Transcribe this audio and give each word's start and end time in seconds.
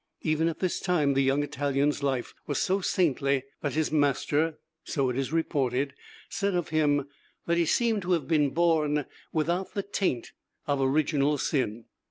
Even 0.23 0.47
at 0.47 0.57
this 0.57 0.79
time 0.79 1.13
the 1.13 1.21
young 1.21 1.43
Italian's 1.43 2.01
life 2.01 2.33
was 2.47 2.57
so 2.57 2.81
saintly 2.81 3.43
that 3.61 3.73
his 3.73 3.91
master 3.91 4.57
(so 4.83 5.11
it 5.11 5.15
is 5.15 5.31
reported) 5.31 5.93
said 6.27 6.55
of 6.55 6.69
him 6.69 7.07
that 7.45 7.57
he 7.57 7.67
seemed 7.67 8.01
to 8.01 8.13
have 8.13 8.27
been 8.27 8.49
born 8.49 9.05
without 9.31 9.75
the 9.75 9.83
taint 9.83 10.31
of 10.65 10.81
original 10.81 11.37
sin. 11.37 11.85